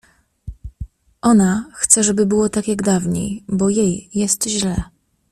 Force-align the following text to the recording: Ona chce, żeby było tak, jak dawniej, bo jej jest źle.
Ona 1.21 1.69
chce, 1.73 2.03
żeby 2.03 2.25
było 2.25 2.49
tak, 2.49 2.67
jak 2.67 2.81
dawniej, 2.83 3.43
bo 3.47 3.69
jej 3.69 4.09
jest 4.13 4.47
źle. 4.47 4.83